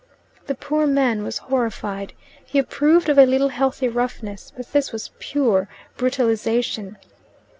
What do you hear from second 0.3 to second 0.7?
The